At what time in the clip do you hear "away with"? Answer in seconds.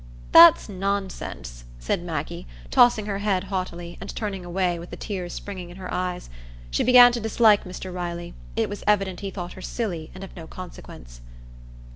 4.43-4.89